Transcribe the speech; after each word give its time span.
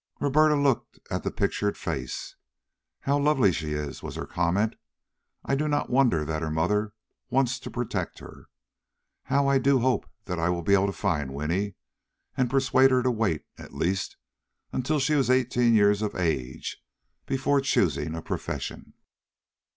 Roberta 0.19 0.55
looked 0.55 0.97
at 1.11 1.21
the 1.21 1.29
pictured 1.29 1.77
face. 1.77 2.35
"How 3.01 3.19
lovely 3.19 3.51
she 3.51 3.73
is!" 3.73 4.01
was 4.01 4.15
her 4.15 4.25
comment. 4.25 4.73
"I 5.45 5.53
do 5.53 5.67
not 5.67 5.91
wonder 5.91 6.25
that 6.25 6.41
her 6.41 6.49
mother 6.49 6.93
wants 7.29 7.59
to 7.59 7.69
protect 7.69 8.17
her. 8.17 8.47
How 9.25 9.47
I 9.47 9.59
do 9.59 9.77
hope 9.81 10.09
that 10.25 10.39
I 10.39 10.49
will 10.49 10.63
be 10.63 10.73
able 10.73 10.87
to 10.87 10.91
find 10.91 11.35
Winnie 11.35 11.75
and 12.35 12.49
persuade 12.49 12.89
her 12.89 13.03
to 13.03 13.11
wait, 13.11 13.45
at 13.59 13.75
least, 13.75 14.17
until 14.73 14.97
she 14.99 15.13
is 15.13 15.29
eighteen 15.29 15.75
years 15.75 16.01
of 16.01 16.15
age 16.15 16.83
before 17.27 17.61
choosing 17.61 18.15
a 18.15 18.23
profession." 18.23 18.95